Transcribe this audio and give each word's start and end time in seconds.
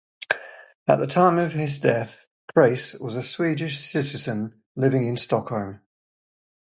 At 0.87 0.95
the 0.97 1.05
time 1.05 1.37
of 1.37 1.51
his 1.51 1.77
death, 1.77 2.25
Kreiss 2.55 2.99
was 2.99 3.13
a 3.15 3.21
Swedish 3.21 3.77
citizen, 3.77 4.63
living 4.75 5.05
in 5.07 5.15
Stockholm. 5.15 5.81